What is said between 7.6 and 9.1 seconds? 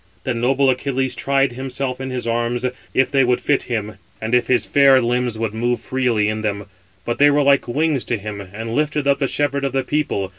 wings to him, and lifted